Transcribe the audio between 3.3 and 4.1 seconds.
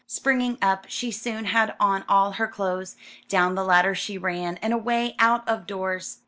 the ladder